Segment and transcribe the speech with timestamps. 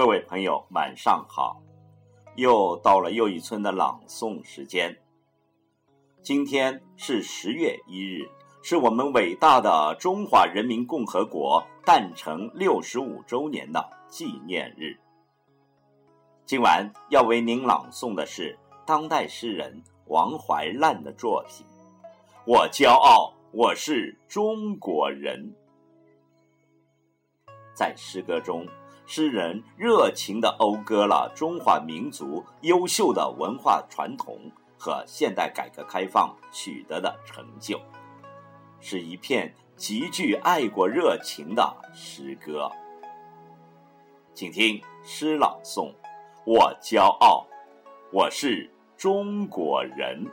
[0.00, 1.60] 各位朋友，晚上好！
[2.34, 4.98] 又到了又一村的朗诵时间。
[6.22, 8.26] 今天是十月一日，
[8.62, 14.98] 是我们伟大的中华人民共和国诞辰六十五周年的纪念日。
[16.46, 21.66] 今晚要为您朗诵的是当代诗人王怀滥的作品。
[22.46, 25.54] 我骄傲，我是中国人。
[27.74, 28.66] 在诗歌中，
[29.12, 34.38] 诗人热情地讴歌了中华民族优秀的文化传统
[34.78, 37.80] 和现代改革开放取得的成就，
[38.78, 42.70] 是一片极具爱国热情的诗歌。
[44.32, 45.92] 请听诗朗诵：
[46.46, 47.44] 我骄傲，
[48.12, 50.24] 我是中国人。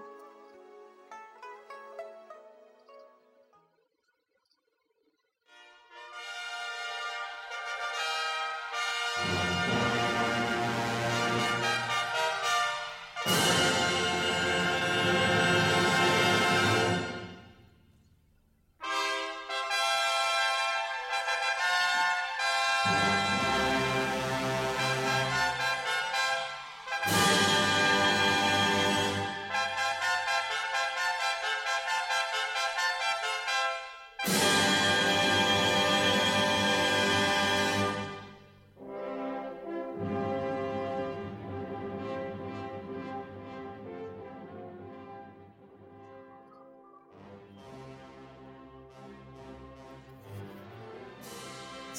[22.89, 23.16] Yeah.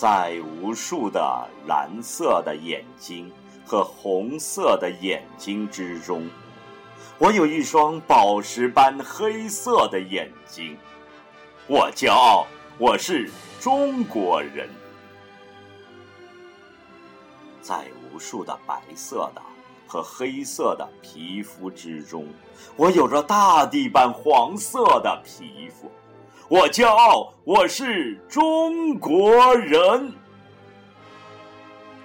[0.00, 3.28] 在无数的蓝色的眼睛
[3.66, 6.24] 和红色的眼睛之中，
[7.18, 10.78] 我有一双宝石般黑色的眼睛。
[11.66, 12.46] 我骄傲，
[12.78, 13.28] 我是
[13.58, 14.70] 中国人。
[17.60, 19.42] 在无数的白色的
[19.84, 22.24] 和黑色的皮肤之中，
[22.76, 25.90] 我有着大地般黄色的皮肤。
[26.50, 30.10] 我骄傲，我是中国人。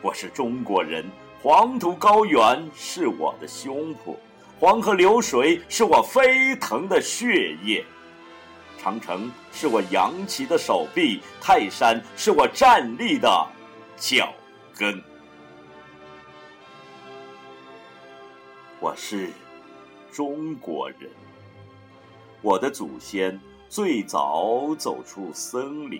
[0.02, 1.10] 我是中国人，
[1.42, 4.18] 黄土高原是我的胸脯，
[4.60, 7.86] 黄河流水是我飞腾的血液，
[8.78, 13.48] 长城是我扬起的手臂，泰山是我站立的
[13.96, 14.34] 脚
[14.78, 15.02] 跟。
[18.82, 19.30] 我是
[20.12, 21.10] 中国人，
[22.42, 23.40] 我的祖先。
[23.74, 26.00] 最早走出森林，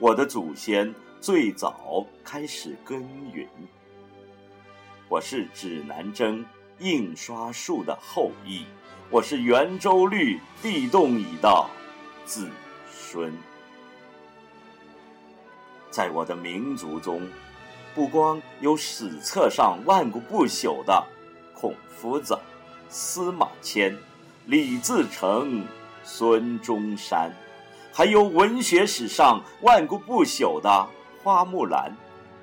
[0.00, 3.00] 我的祖先最早开始耕
[3.32, 3.48] 耘。
[5.08, 6.44] 我是指南针
[6.80, 8.64] 印刷术的后裔，
[9.08, 11.64] 我是圆周率地动仪的
[12.24, 12.48] 子
[12.90, 13.32] 孙。
[15.92, 17.22] 在我的民族中，
[17.94, 21.06] 不光有史册上万古不朽的
[21.54, 22.36] 孔夫子、
[22.88, 23.96] 司马迁、
[24.46, 25.64] 李自成。
[26.10, 27.30] 孙中山，
[27.92, 30.88] 还有文学史上万古不朽的
[31.22, 31.94] 花木兰、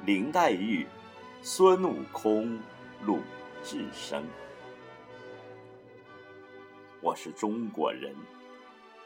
[0.06, 0.86] 林黛玉、
[1.42, 2.60] 孙悟空、
[3.04, 3.18] 鲁
[3.64, 4.24] 智深。
[7.02, 8.14] 我是中国人，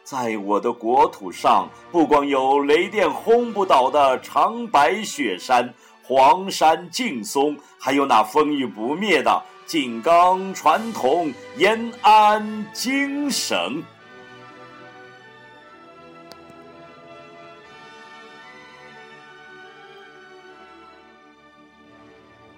[0.03, 13.81] 在我的国土上，不光有雷电轰不倒的长白雪山、黄山劲松，还有那风雨不灭的井冈传统、延安精神。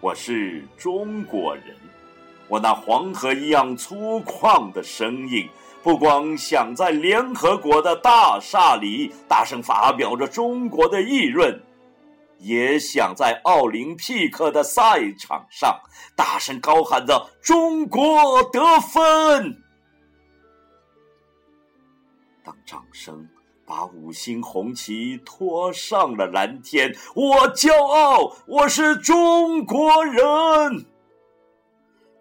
[0.01, 1.75] 我是中国人，
[2.47, 5.47] 我那黄河一样粗犷的声音，
[5.83, 11.61] 不光响在联合国的大厦里，大声发表着中国的议论，
[12.39, 15.79] 也响在奥林匹克的赛场上，
[16.15, 19.55] 大声高喊着“中国得分”。
[22.43, 23.29] 当掌声。
[23.71, 30.85] 把五星红旗托上了蓝天，我骄傲，我是中国人。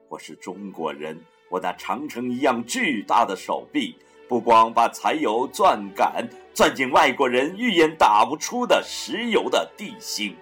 [0.08, 3.96] 我是中国人，我那长城一样巨大的手臂，
[4.28, 6.24] 不光把柴油钻杆
[6.54, 10.36] 钻进外国人预言打不出的石油的地心，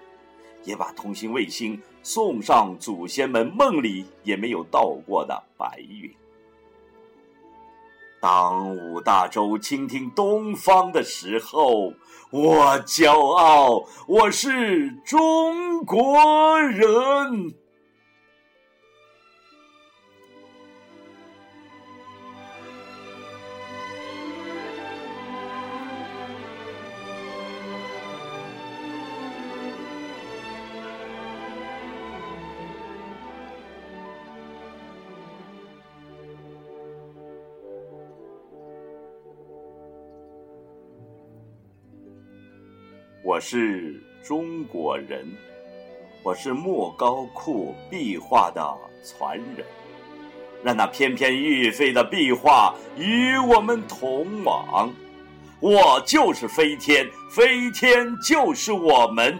[0.63, 6.13] 也把通信卫星送上祖先们梦里也没有到过的白云。
[8.21, 11.93] 当五大洲倾听东方的时候，
[12.31, 17.53] 我骄傲，我是中国人。
[43.29, 43.93] 我是
[44.23, 45.23] 中国人，
[46.23, 49.63] 我是莫高窟壁画的传人，
[50.63, 54.91] 让那翩翩欲飞的壁画与我们同往。
[55.59, 59.39] 我就是飞天，飞天就是我们。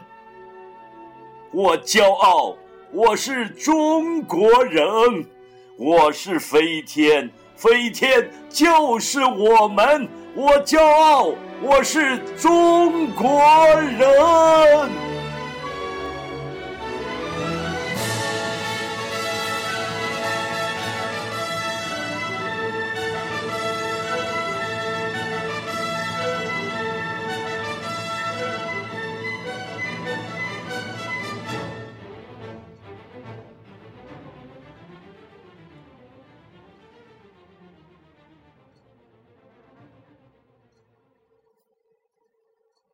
[1.51, 2.56] 我骄傲，
[2.91, 4.86] 我是中国人，
[5.77, 10.07] 我是飞天，飞天就是我们。
[10.35, 13.41] 我骄傲，我是中国
[13.97, 15.08] 人。